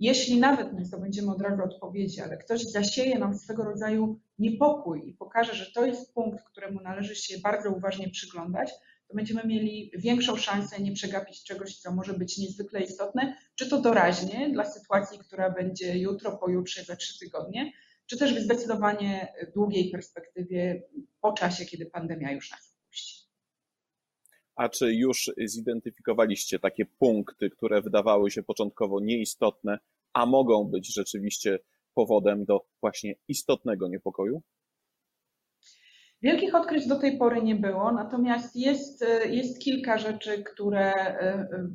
Jeśli 0.00 0.40
nawet 0.40 0.72
nie 0.72 0.84
zdobędziemy 0.84 1.30
od 1.30 1.42
razu 1.42 1.62
odpowiedzi, 1.62 2.20
ale 2.20 2.36
ktoś 2.36 2.62
zasieje 2.62 3.18
nam 3.18 3.38
swego 3.38 3.64
rodzaju 3.64 4.20
niepokój 4.38 5.08
i 5.08 5.14
pokaże, 5.14 5.54
że 5.54 5.72
to 5.72 5.86
jest 5.86 6.14
punkt, 6.14 6.44
któremu 6.44 6.80
należy 6.80 7.16
się 7.16 7.38
bardzo 7.38 7.70
uważnie 7.70 8.10
przyglądać, 8.10 8.70
to 9.08 9.14
będziemy 9.14 9.44
mieli 9.44 9.92
większą 9.98 10.36
szansę 10.36 10.80
nie 10.80 10.92
przegapić 10.92 11.44
czegoś, 11.44 11.76
co 11.76 11.92
może 11.92 12.14
być 12.14 12.38
niezwykle 12.38 12.80
istotne, 12.80 13.36
czy 13.54 13.68
to 13.68 13.80
doraźnie 13.80 14.50
dla 14.52 14.64
sytuacji, 14.64 15.18
która 15.18 15.50
będzie 15.50 15.98
jutro, 15.98 16.36
pojutrze, 16.36 16.84
za 16.84 16.96
trzy 16.96 17.18
tygodnie, 17.18 17.72
czy 18.06 18.18
też 18.18 18.34
w 18.34 18.42
zdecydowanie 18.42 19.32
długiej 19.54 19.90
perspektywie 19.90 20.82
po 21.20 21.32
czasie, 21.32 21.64
kiedy 21.64 21.86
pandemia 21.86 22.32
już 22.32 22.50
nas 22.50 22.78
a 24.58 24.68
czy 24.68 24.94
już 24.94 25.30
zidentyfikowaliście 25.44 26.58
takie 26.58 26.86
punkty, 26.86 27.50
które 27.50 27.82
wydawały 27.82 28.30
się 28.30 28.42
początkowo 28.42 29.00
nieistotne, 29.00 29.78
a 30.12 30.26
mogą 30.26 30.64
być 30.64 30.94
rzeczywiście 30.94 31.58
powodem 31.94 32.44
do 32.44 32.66
właśnie 32.80 33.14
istotnego 33.28 33.88
niepokoju? 33.88 34.42
Wielkich 36.22 36.54
odkryć 36.54 36.86
do 36.88 36.98
tej 36.98 37.18
pory 37.18 37.42
nie 37.42 37.54
było, 37.54 37.92
natomiast 37.92 38.56
jest, 38.56 39.04
jest 39.30 39.62
kilka 39.62 39.98
rzeczy, 39.98 40.42
które 40.42 40.94
e, 40.94 41.20
e, 41.22 41.68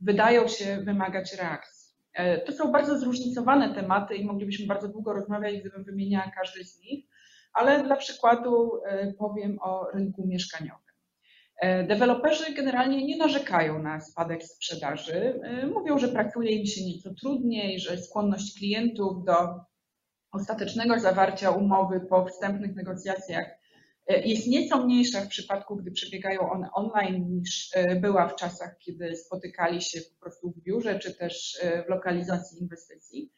wydają 0.00 0.48
się 0.48 0.82
wymagać 0.84 1.34
reakcji. 1.34 1.96
E, 2.14 2.44
to 2.44 2.52
są 2.52 2.72
bardzo 2.72 2.98
zróżnicowane 2.98 3.74
tematy 3.74 4.14
i 4.14 4.24
moglibyśmy 4.24 4.66
bardzo 4.66 4.88
długo 4.88 5.12
rozmawiać, 5.12 5.60
gdybym 5.60 5.84
wymieniała 5.84 6.30
każdy 6.36 6.64
z 6.64 6.80
nich, 6.80 7.04
ale 7.52 7.84
dla 7.84 7.96
przykładu 7.96 8.70
powiem 9.18 9.58
o 9.62 9.90
rynku 9.94 10.26
mieszkaniowym. 10.26 10.81
E, 11.62 11.84
deweloperzy 11.84 12.54
generalnie 12.54 13.06
nie 13.06 13.16
narzekają 13.16 13.82
na 13.82 14.00
spadek 14.00 14.42
sprzedaży. 14.44 15.40
E, 15.42 15.66
mówią, 15.66 15.98
że 15.98 16.08
pracuje 16.08 16.50
im 16.50 16.66
się 16.66 16.84
nieco 16.84 17.14
trudniej, 17.14 17.80
że 17.80 17.98
skłonność 17.98 18.58
klientów 18.58 19.24
do 19.24 19.34
ostatecznego 20.32 21.00
zawarcia 21.00 21.50
umowy 21.50 22.00
po 22.00 22.26
wstępnych 22.26 22.74
negocjacjach 22.74 23.46
e, 24.06 24.22
jest 24.22 24.46
nieco 24.46 24.84
mniejsza 24.84 25.20
w 25.20 25.28
przypadku, 25.28 25.76
gdy 25.76 25.90
przebiegają 25.90 26.50
one 26.50 26.68
online 26.72 27.26
niż 27.30 27.70
była 28.00 28.28
w 28.28 28.36
czasach, 28.36 28.78
kiedy 28.78 29.16
spotykali 29.16 29.82
się 29.82 30.00
po 30.00 30.20
prostu 30.20 30.50
w 30.50 30.62
biurze 30.62 30.98
czy 30.98 31.14
też 31.14 31.60
w 31.86 31.90
lokalizacji 31.90 32.62
inwestycji. 32.62 33.32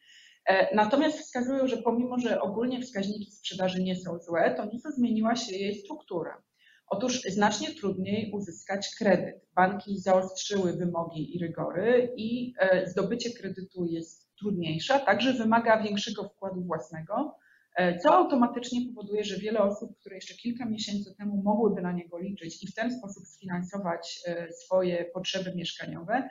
Natomiast 0.73 1.19
wskazują, 1.19 1.67
że 1.67 1.77
pomimo, 1.77 2.19
że 2.19 2.41
ogólnie 2.41 2.81
wskaźniki 2.81 3.31
sprzedaży 3.31 3.83
nie 3.83 3.95
są 3.95 4.19
złe, 4.19 4.53
to 4.57 4.65
nieco 4.65 4.91
zmieniła 4.91 5.35
się 5.35 5.55
jej 5.55 5.75
struktura. 5.75 6.43
Otóż 6.87 7.21
znacznie 7.21 7.75
trudniej 7.75 8.31
uzyskać 8.31 8.95
kredyt. 8.97 9.45
Banki 9.55 9.99
zaostrzyły 9.99 10.73
wymogi 10.73 11.35
i 11.35 11.39
rygory 11.39 12.13
i 12.17 12.53
e, 12.59 12.87
zdobycie 12.87 13.29
kredytu 13.33 13.85
jest 13.85 14.35
trudniejsze, 14.35 14.99
także 14.99 15.33
wymaga 15.33 15.83
większego 15.83 16.29
wkładu 16.29 16.61
własnego, 16.61 17.37
e, 17.75 17.99
co 17.99 18.13
automatycznie 18.13 18.87
powoduje, 18.87 19.23
że 19.23 19.37
wiele 19.37 19.59
osób, 19.59 19.99
które 19.99 20.15
jeszcze 20.15 20.33
kilka 20.33 20.65
miesięcy 20.65 21.15
temu 21.17 21.41
mogłyby 21.43 21.81
na 21.81 21.91
niego 21.91 22.19
liczyć 22.19 22.63
i 22.63 22.67
w 22.67 22.75
ten 22.75 22.97
sposób 22.97 23.27
sfinansować 23.27 24.21
e, 24.27 24.53
swoje 24.53 25.05
potrzeby 25.05 25.55
mieszkaniowe, 25.55 26.29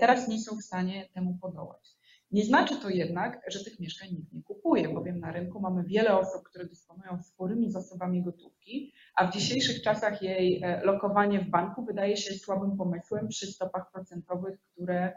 teraz 0.00 0.28
nie 0.28 0.40
są 0.40 0.56
w 0.56 0.62
stanie 0.62 1.08
temu 1.14 1.38
podołać. 1.42 1.99
Nie 2.30 2.44
znaczy 2.44 2.80
to 2.82 2.88
jednak, 2.88 3.40
że 3.48 3.64
tych 3.64 3.80
mieszkań 3.80 4.08
nikt 4.10 4.32
nie 4.32 4.42
kupuje, 4.42 4.88
bowiem 4.88 5.20
na 5.20 5.32
rynku 5.32 5.60
mamy 5.60 5.84
wiele 5.84 6.18
osób, 6.18 6.42
które 6.42 6.66
dysponują 6.66 7.22
sporymi 7.22 7.70
zasobami 7.70 8.22
gotówki, 8.22 8.92
a 9.16 9.26
w 9.26 9.32
dzisiejszych 9.32 9.82
czasach 9.82 10.22
jej 10.22 10.62
e, 10.62 10.80
lokowanie 10.84 11.40
w 11.40 11.50
banku 11.50 11.84
wydaje 11.84 12.16
się 12.16 12.34
słabym 12.34 12.76
pomysłem 12.76 13.28
przy 13.28 13.46
stopach 13.46 13.90
procentowych, 13.92 14.60
które 14.60 15.12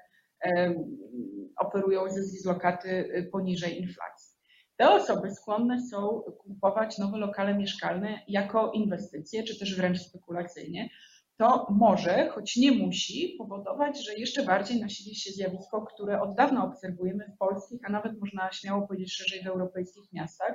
operują 1.58 2.02
z 2.10 2.46
lokaty 2.46 2.90
e, 2.90 3.24
poniżej 3.24 3.82
inflacji. 3.82 4.34
Te 4.76 4.92
osoby 4.92 5.32
skłonne 5.32 5.88
są 5.92 6.22
kupować 6.38 6.98
nowe 6.98 7.18
lokale 7.18 7.58
mieszkalne 7.58 8.20
jako 8.28 8.72
inwestycje, 8.72 9.44
czy 9.44 9.60
też 9.60 9.78
wręcz 9.78 10.00
spekulacyjnie, 10.00 10.90
to 11.38 11.68
może, 11.72 12.30
choć 12.30 12.56
nie 12.56 12.72
musi, 12.72 13.36
powodować, 13.38 14.06
że 14.06 14.14
jeszcze 14.14 14.44
bardziej 14.44 14.82
nasili 14.82 15.16
się 15.16 15.32
zjawisko, 15.32 15.82
które 15.82 16.22
od 16.22 16.36
dawna 16.36 16.66
obserwujemy 16.66 17.32
w 17.36 17.38
polskich, 17.38 17.80
a 17.86 17.92
nawet 17.92 18.20
można 18.20 18.52
śmiało 18.52 18.88
powiedzieć 18.88 19.16
szerzej 19.16 19.44
w 19.44 19.48
europejskich 19.48 20.14
miastach, 20.14 20.54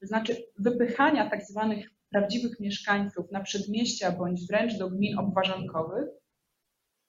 to 0.00 0.06
znaczy 0.06 0.36
wypychania 0.58 1.30
tak 1.30 1.44
zwanych 1.44 1.90
prawdziwych 2.10 2.60
mieszkańców 2.60 3.30
na 3.32 3.40
przedmieścia 3.40 4.12
bądź 4.12 4.46
wręcz 4.46 4.78
do 4.78 4.90
gmin 4.90 5.18
obwarzankowych 5.18 6.08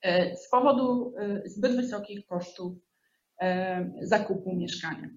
e, 0.02 0.36
z 0.36 0.50
powodu 0.50 1.14
e, 1.20 1.42
zbyt 1.46 1.76
wysokich 1.76 2.26
kosztów 2.26 2.74
e, 3.42 3.92
zakupu 4.02 4.56
mieszkania. 4.56 5.10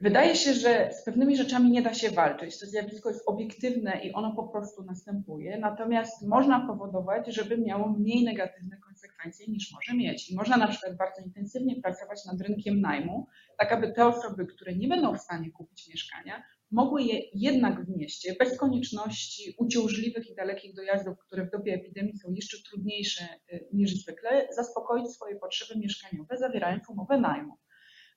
Wydaje 0.00 0.36
się, 0.36 0.54
że 0.54 0.90
z 0.92 1.04
pewnymi 1.04 1.36
rzeczami 1.36 1.70
nie 1.70 1.82
da 1.82 1.94
się 1.94 2.10
walczyć. 2.10 2.58
To 2.58 2.66
zjawisko 2.66 3.08
jest 3.08 3.22
obiektywne 3.26 4.00
i 4.04 4.12
ono 4.12 4.34
po 4.36 4.48
prostu 4.48 4.84
następuje, 4.84 5.58
natomiast 5.58 6.26
można 6.26 6.66
powodować, 6.66 7.26
żeby 7.26 7.58
miało 7.58 7.88
mniej 7.88 8.24
negatywne 8.24 8.76
konsekwencje 8.76 9.46
niż 9.46 9.72
może 9.72 9.96
mieć. 9.96 10.30
I 10.30 10.36
można 10.36 10.56
na 10.56 10.68
przykład 10.68 10.96
bardzo 10.96 11.22
intensywnie 11.22 11.76
pracować 11.82 12.24
nad 12.24 12.40
rynkiem 12.40 12.80
najmu, 12.80 13.26
tak 13.58 13.72
aby 13.72 13.92
te 13.92 14.06
osoby, 14.06 14.46
które 14.46 14.74
nie 14.74 14.88
będą 14.88 15.14
w 15.14 15.20
stanie 15.20 15.50
kupić 15.50 15.88
mieszkania, 15.88 16.42
mogły 16.70 17.02
je 17.02 17.20
jednak 17.34 17.84
w 17.84 17.96
mieście, 17.96 18.34
bez 18.38 18.58
konieczności 18.58 19.54
uciążliwych 19.58 20.30
i 20.30 20.34
dalekich 20.34 20.74
dojazdów, 20.74 21.18
które 21.18 21.46
w 21.46 21.50
dobie 21.50 21.74
epidemii 21.74 22.18
są 22.18 22.32
jeszcze 22.32 22.56
trudniejsze 22.70 23.24
y, 23.52 23.68
niż 23.72 24.02
zwykle, 24.02 24.48
zaspokoić 24.50 25.10
swoje 25.10 25.36
potrzeby 25.36 25.80
mieszkaniowe, 25.80 26.36
zawierając 26.36 26.88
umowę 26.88 27.20
najmu. 27.20 27.56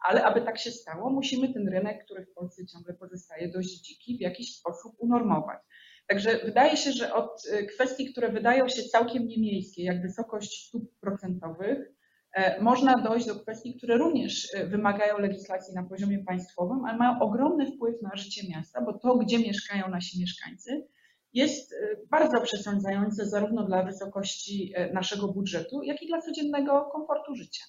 Ale 0.06 0.24
aby 0.24 0.42
tak 0.42 0.58
się 0.60 0.72
stało, 0.72 1.10
musimy 1.10 1.54
ten 1.54 1.68
rynek, 1.70 2.06
który 2.06 2.26
w 2.26 2.34
Polsce 2.34 2.66
ciągle 2.66 2.94
pozostaje 2.94 3.52
dość 3.52 3.70
dziki, 3.70 4.18
w 4.18 4.22
jakiś 4.22 4.56
sposób 4.56 4.96
unormować. 5.00 5.60
Także 6.08 6.40
wydaje 6.46 6.78
się, 6.78 6.92
że 6.92 7.14
od 7.14 7.46
y, 7.46 7.66
kwestii, 7.66 8.12
które 8.12 8.32
wydają 8.32 8.70
się 8.70 8.84
całkiem 8.84 9.28
niemiejskie, 9.28 9.84
jak 9.84 10.02
wysokość 10.02 10.68
stóp 10.68 11.00
procentowych, 11.00 11.92
e, 12.34 12.62
można 12.62 12.94
dojść 12.94 13.28
do 13.28 13.40
kwestii, 13.40 13.78
które 13.78 13.98
również 13.98 14.54
y, 14.54 14.68
wymagają 14.68 15.18
legislacji 15.18 15.74
na 15.76 15.84
poziomie 15.84 16.20
państwowym, 16.20 16.86
ale 16.86 16.98
mają 16.98 17.20
ogromny 17.20 17.72
wpływ 17.72 18.02
na 18.02 18.16
życie 18.16 18.42
miasta, 18.50 18.82
bo 18.82 19.00
to, 19.00 19.18
gdzie 19.18 19.40
mieszkają 19.40 19.90
nasi 19.90 20.20
mieszkańcy, 20.20 20.88
jest 21.34 21.74
y, 21.74 22.08
bardzo 22.12 22.42
przesądzające 22.42 23.26
zarówno 23.26 23.64
dla 23.64 23.84
wysokości 23.84 24.74
naszego 24.94 25.28
budżetu, 25.28 25.84
jak 25.84 26.02
i 26.02 26.08
dla 26.08 26.22
codziennego 26.22 26.82
komfortu 26.82 27.36
życia. 27.36 27.64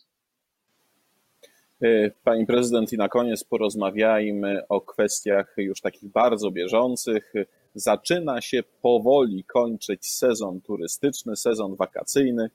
Pani 2.25 2.47
prezydent, 2.47 2.92
i 2.92 2.97
na 2.97 3.08
koniec 3.08 3.44
porozmawiajmy 3.44 4.68
o 4.68 4.80
kwestiach 4.80 5.54
już 5.56 5.80
takich 5.80 6.11
bardzo 6.11 6.50
bieżących 6.50 7.32
zaczyna 7.75 8.40
się 8.40 8.62
powoli 8.82 9.44
kończyć 9.44 10.06
sezon 10.06 10.61
turystyczny, 10.61 11.37
sezon 11.37 11.76
wakacyjny. 11.76 12.50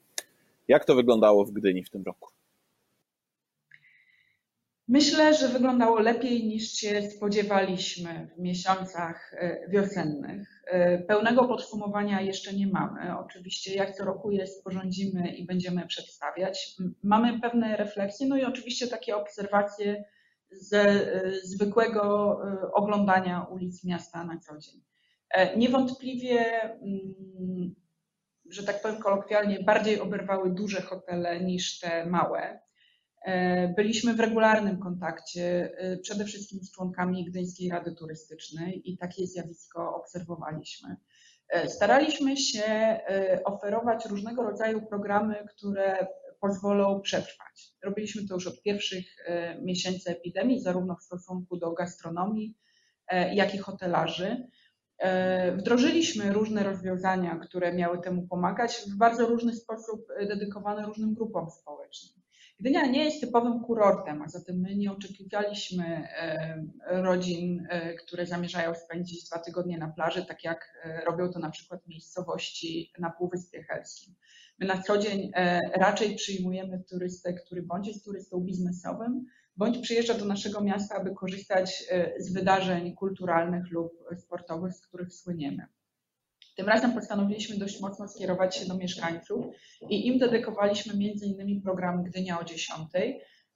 Jak 0.68 0.84
to 0.84 0.94
wyglądało 0.94 1.44
w 1.44 1.50
Gdyni 1.50 1.84
w 1.84 1.90
tym 1.90 2.02
roku? 2.02 2.33
Myślę, 4.88 5.34
że 5.34 5.48
wyglądało 5.48 6.00
lepiej 6.00 6.46
niż 6.46 6.72
się 6.72 7.10
spodziewaliśmy 7.10 8.28
w 8.36 8.40
miesiącach 8.40 9.34
e, 9.34 9.68
wiosennych. 9.68 10.62
E, 10.66 10.98
pełnego 10.98 11.48
podsumowania 11.48 12.20
jeszcze 12.20 12.52
nie 12.52 12.66
mamy. 12.66 13.18
Oczywiście, 13.18 13.74
jak 13.74 13.94
co 13.94 14.04
roku 14.04 14.30
je 14.30 14.46
sporządzimy 14.46 15.28
i 15.36 15.46
będziemy 15.46 15.86
przedstawiać. 15.86 16.76
Mamy 17.02 17.40
pewne 17.40 17.76
refleksje, 17.76 18.26
no 18.26 18.36
i 18.36 18.44
oczywiście 18.44 18.88
takie 18.88 19.16
obserwacje 19.16 20.04
ze 20.50 20.80
e, 20.80 21.32
zwykłego 21.42 22.38
oglądania 22.72 23.46
ulic 23.50 23.84
miasta 23.84 24.24
na 24.24 24.38
co 24.38 24.58
dzień. 24.58 24.82
Niewątpliwie, 25.56 26.62
mm, 26.62 27.74
że 28.50 28.62
tak 28.62 28.82
powiem 28.82 29.02
kolokwialnie, 29.02 29.60
bardziej 29.60 30.00
oberwały 30.00 30.50
duże 30.50 30.82
hotele 30.82 31.40
niż 31.40 31.78
te 31.78 32.06
małe. 32.06 32.63
E, 33.24 33.68
byliśmy 33.68 34.14
w 34.14 34.20
regularnym 34.20 34.78
kontakcie 34.78 35.72
e, 35.78 35.96
przede 35.96 36.24
wszystkim 36.24 36.60
z 36.60 36.72
członkami 36.72 37.24
Gdyńskiej 37.24 37.70
Rady 37.70 37.94
Turystycznej 37.94 38.90
i 38.90 38.98
takie 38.98 39.26
zjawisko 39.26 39.96
obserwowaliśmy. 39.96 40.96
Staraliśmy 41.66 42.36
się 42.36 43.00
oferować 43.44 44.06
różnego 44.06 44.42
rodzaju 44.42 44.86
programy, 44.86 45.46
które 45.56 46.06
pozwolą 46.40 47.00
przetrwać. 47.00 47.74
Robiliśmy 47.82 48.28
to 48.28 48.34
już 48.34 48.46
od 48.46 48.62
pierwszych 48.62 49.04
miesięcy 49.62 50.10
epidemii, 50.10 50.60
zarówno 50.60 50.96
w 50.96 51.02
stosunku 51.02 51.56
do 51.56 51.72
gastronomii, 51.72 52.56
jak 53.32 53.54
i 53.54 53.58
hotelarzy. 53.58 54.48
E, 54.98 55.56
wdrożyliśmy 55.56 56.32
różne 56.32 56.62
rozwiązania, 56.62 57.38
które 57.38 57.72
miały 57.72 58.00
temu 58.00 58.26
pomagać, 58.26 58.84
w 58.94 58.96
bardzo 58.96 59.26
różny 59.26 59.52
sposób 59.52 60.06
dedykowane 60.28 60.86
różnym 60.86 61.14
grupom 61.14 61.50
społecznym. 61.50 62.23
Gdynia 62.60 62.86
nie 62.86 63.04
jest 63.04 63.20
typowym 63.20 63.60
kurortem, 63.60 64.22
a 64.22 64.28
zatem 64.28 64.60
my 64.60 64.76
nie 64.76 64.92
oczekiwaliśmy 64.92 65.84
e, 65.86 66.64
rodzin, 67.02 67.66
e, 67.70 67.94
które 67.94 68.26
zamierzają 68.26 68.74
spędzić 68.74 69.24
dwa 69.24 69.38
tygodnie 69.38 69.78
na 69.78 69.88
plaży, 69.88 70.26
tak 70.26 70.44
jak 70.44 70.72
robią 71.06 71.32
to 71.32 71.38
na 71.38 71.50
przykład 71.50 71.86
miejscowości 71.86 72.92
na 72.98 73.10
Półwyspie 73.10 73.62
Helskim. 73.62 74.14
My 74.58 74.66
na 74.66 74.82
co 74.82 74.98
dzień 74.98 75.30
raczej 75.74 76.14
przyjmujemy 76.14 76.84
turystę, 76.90 77.34
który 77.34 77.62
bądź 77.62 77.88
jest 77.88 78.04
turystą 78.04 78.40
biznesowym, 78.40 79.26
bądź 79.56 79.78
przyjeżdża 79.78 80.14
do 80.14 80.24
naszego 80.24 80.60
miasta, 80.60 80.94
aby 80.94 81.14
korzystać 81.14 81.84
e, 81.90 82.12
z 82.18 82.32
wydarzeń 82.32 82.94
kulturalnych 82.94 83.70
lub 83.70 83.92
sportowych, 84.18 84.74
z 84.74 84.86
których 84.86 85.14
słyniemy. 85.14 85.66
Tym 86.56 86.66
razem 86.66 86.92
postanowiliśmy 86.92 87.56
dość 87.56 87.80
mocno 87.80 88.08
skierować 88.08 88.56
się 88.56 88.66
do 88.66 88.76
mieszkańców 88.76 89.46
i 89.90 90.06
im 90.06 90.18
dedykowaliśmy 90.18 90.94
innymi 91.22 91.60
program 91.60 92.04
Gdynia 92.04 92.40
o 92.40 92.44
10 92.44 92.88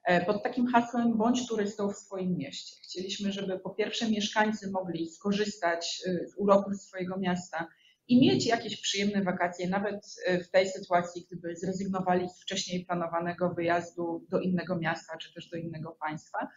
e, 0.03 0.25
pod 0.25 0.43
takim 0.43 0.67
hasłem 0.67 1.17
bądź 1.17 1.47
turystą 1.47 1.89
w 1.89 1.97
swoim 1.97 2.37
mieście. 2.37 2.75
Chcieliśmy, 2.83 3.31
żeby 3.31 3.59
po 3.59 3.69
pierwsze 3.69 4.09
mieszkańcy 4.09 4.71
mogli 4.71 5.09
skorzystać 5.09 6.01
e, 6.07 6.27
z 6.27 6.37
uroku 6.37 6.73
swojego 6.73 7.17
miasta 7.17 7.67
i 8.07 8.21
mieć 8.21 8.45
jakieś 8.45 8.81
przyjemne 8.81 9.23
wakacje, 9.23 9.69
nawet 9.69 10.15
e, 10.25 10.43
w 10.43 10.51
tej 10.51 10.69
sytuacji, 10.69 11.27
gdyby 11.31 11.55
zrezygnowali 11.55 12.29
z 12.29 12.41
wcześniej 12.41 12.85
planowanego 12.85 13.49
wyjazdu 13.49 14.25
do 14.29 14.39
innego 14.39 14.77
miasta 14.77 15.17
czy 15.17 15.33
też 15.33 15.49
do 15.49 15.57
innego 15.57 15.97
państwa. 16.01 16.47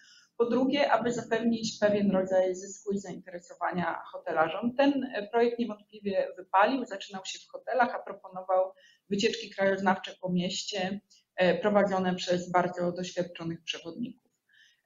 Po 0.42 0.50
drugie, 0.50 0.92
aby 0.92 1.12
zapewnić 1.12 1.78
pewien 1.80 2.10
rodzaj 2.10 2.54
zysku 2.54 2.92
i 2.92 2.98
zainteresowania 2.98 4.02
hotelarzom. 4.12 4.74
Ten 4.76 5.04
e, 5.14 5.28
projekt 5.28 5.58
niewątpliwie 5.58 6.28
wypalił, 6.36 6.84
zaczynał 6.84 7.22
się 7.24 7.38
w 7.38 7.52
hotelach, 7.52 7.94
a 7.94 7.98
proponował 7.98 8.72
wycieczki 9.10 9.50
krajoznawcze 9.50 10.12
po 10.20 10.32
mieście 10.32 11.00
e, 11.36 11.58
prowadzone 11.58 12.14
przez 12.14 12.50
bardzo 12.50 12.92
doświadczonych 12.92 13.62
przewodników. 13.64 14.32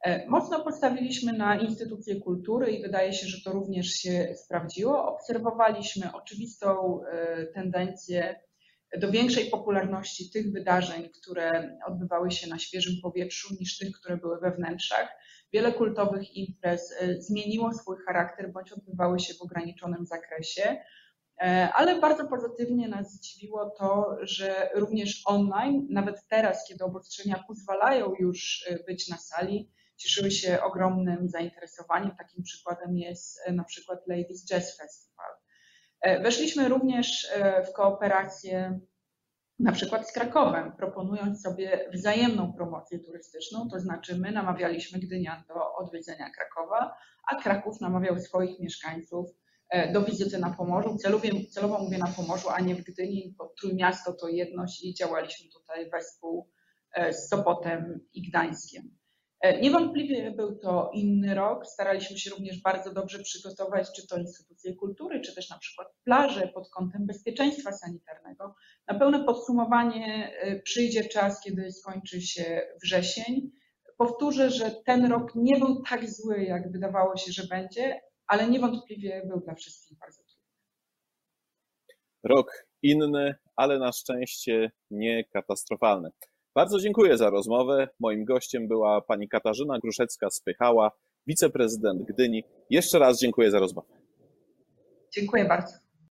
E, 0.00 0.26
mocno 0.28 0.64
postawiliśmy 0.64 1.32
na 1.32 1.60
instytucje 1.60 2.20
kultury 2.20 2.72
i 2.72 2.82
wydaje 2.82 3.12
się, 3.12 3.26
że 3.26 3.42
to 3.44 3.52
również 3.52 3.86
się 3.86 4.34
sprawdziło. 4.44 5.14
Obserwowaliśmy 5.14 6.12
oczywistą 6.12 7.00
tendencję 7.54 8.40
do 8.98 9.10
większej 9.10 9.50
popularności 9.50 10.30
tych 10.30 10.52
wydarzeń, 10.52 11.08
które 11.08 11.78
odbywały 11.86 12.30
się 12.30 12.48
na 12.48 12.58
świeżym 12.58 12.94
powietrzu, 13.02 13.54
niż 13.60 13.78
tych, 13.78 13.92
które 13.92 14.16
były 14.16 14.40
we 14.40 14.50
wnętrzach. 14.50 15.08
Wiele 15.52 15.72
kultowych 15.72 16.36
imprez 16.36 16.92
e, 17.00 17.22
zmieniło 17.22 17.74
swój 17.74 17.96
charakter 18.06 18.52
bądź 18.52 18.72
odbywały 18.72 19.20
się 19.20 19.34
w 19.34 19.42
ograniczonym 19.42 20.06
zakresie. 20.06 20.76
Ale 21.74 22.00
bardzo 22.00 22.28
pozytywnie 22.28 22.88
nas 22.88 23.12
zdziwiło 23.12 23.70
to, 23.78 24.16
że 24.22 24.70
również 24.74 25.22
online, 25.24 25.86
nawet 25.90 26.26
teraz, 26.28 26.64
kiedy 26.68 26.84
obostrzenia 26.84 27.44
pozwalają 27.48 28.12
już 28.20 28.68
być 28.86 29.08
na 29.08 29.16
sali, 29.16 29.70
cieszyły 29.96 30.30
się 30.30 30.62
ogromnym 30.62 31.28
zainteresowaniem. 31.28 32.16
Takim 32.16 32.42
przykładem 32.42 32.98
jest 32.98 33.40
e, 33.44 33.52
na 33.52 33.64
przykład 33.64 34.06
Ladies 34.06 34.46
Jazz 34.46 34.76
Festival. 34.76 35.30
E, 36.00 36.22
weszliśmy 36.22 36.68
również 36.68 37.28
e, 37.32 37.64
w 37.64 37.72
kooperację 37.72 38.80
na 39.58 39.72
przykład 39.72 40.08
z 40.08 40.12
Krakowem, 40.12 40.72
proponując 40.72 41.42
sobie 41.42 41.90
wzajemną 41.94 42.52
promocję 42.52 42.98
turystyczną, 42.98 43.68
to 43.70 43.80
znaczy 43.80 44.18
my 44.18 44.32
namawialiśmy 44.32 44.98
Gdynian 44.98 45.42
do 45.48 45.74
odwiedzenia 45.74 46.30
Krakowa, 46.30 46.94
a 47.30 47.42
Kraków 47.42 47.80
namawiał 47.80 48.18
swoich 48.18 48.60
mieszkańców 48.60 49.30
do 49.92 50.02
wizyty 50.02 50.38
na 50.38 50.50
Pomorzu. 50.50 50.96
Celowo, 51.50 51.78
mówię 51.78 51.98
na 51.98 52.06
Pomorzu, 52.06 52.48
a 52.50 52.60
nie 52.60 52.74
w 52.74 52.84
Gdyni, 52.84 53.34
bo 53.38 53.52
Trójmiasto 53.60 54.12
to 54.12 54.28
jedność 54.28 54.84
i 54.84 54.94
działaliśmy 54.94 55.50
tutaj 55.50 55.90
wespół 55.90 56.50
z 57.10 57.28
Sopotem 57.28 58.00
i 58.12 58.28
Gdańskiem. 58.28 58.96
E, 59.46 59.60
niewątpliwie 59.60 60.30
był 60.30 60.58
to 60.58 60.90
inny 60.94 61.34
rok. 61.34 61.66
Staraliśmy 61.66 62.18
się 62.18 62.30
również 62.30 62.62
bardzo 62.62 62.92
dobrze 62.92 63.18
przygotować, 63.18 63.88
czy 63.96 64.06
to 64.06 64.18
instytucje 64.18 64.74
kultury, 64.74 65.20
czy 65.20 65.34
też 65.34 65.50
na 65.50 65.58
przykład 65.58 65.88
plaże 66.04 66.48
pod 66.48 66.70
kątem 66.70 67.06
bezpieczeństwa 67.06 67.72
sanitarnego. 67.72 68.54
Na 68.86 68.98
pełne 68.98 69.24
podsumowanie 69.24 70.32
e, 70.40 70.60
przyjdzie 70.60 71.04
czas, 71.04 71.40
kiedy 71.40 71.72
skończy 71.72 72.20
się 72.20 72.66
wrzesień. 72.82 73.50
Powtórzę, 73.96 74.50
że 74.50 74.70
ten 74.70 75.06
rok 75.06 75.34
nie 75.34 75.58
był 75.58 75.82
tak 75.82 76.10
zły, 76.10 76.44
jak 76.44 76.72
wydawało 76.72 77.16
się, 77.16 77.32
że 77.32 77.46
będzie, 77.46 78.00
ale 78.26 78.48
niewątpliwie 78.50 79.22
był 79.26 79.40
dla 79.40 79.54
wszystkich 79.54 79.98
bardzo 79.98 80.22
trudny. 80.22 80.46
Rok 82.24 82.66
inny, 82.82 83.34
ale 83.56 83.78
na 83.78 83.92
szczęście 83.92 84.70
nie 84.90 85.24
katastrofalny. 85.24 86.10
Bardzo 86.56 86.80
dziękuję 86.80 87.16
za 87.16 87.30
rozmowę. 87.30 87.88
Moim 88.00 88.24
gościem 88.24 88.68
była 88.68 89.00
pani 89.00 89.28
Katarzyna 89.28 89.78
Gruszecka-Spychała, 89.78 90.90
wiceprezydent 91.26 92.02
Gdyni. 92.02 92.44
Jeszcze 92.70 92.98
raz 92.98 93.20
dziękuję 93.20 93.50
za 93.50 93.58
rozmowę. 93.58 93.88
Dziękuję 95.10 95.44
bardzo. 95.44 95.85